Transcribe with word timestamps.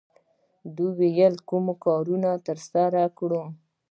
دا 0.75 0.85
وايي 0.97 1.27
کوم 1.49 1.65
کارونه 1.85 2.29
ترسره 2.47 3.03
کړو. 3.17 3.43